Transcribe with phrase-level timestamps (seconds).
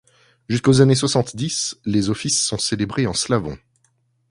[0.49, 3.55] Jusqu'aux années soixante-dix, les offices sont célébrés en slavon.